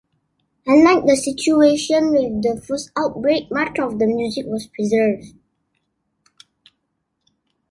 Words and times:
Unlike 0.65 1.05
the 1.05 1.15
situation 1.15 2.11
with 2.13 2.41
the 2.41 2.59
first 2.59 2.89
outbreak, 2.97 3.51
much 3.51 3.77
of 3.77 3.99
the 3.99 4.07
music 4.07 4.47
was 4.47 4.65
preserved. 4.65 5.25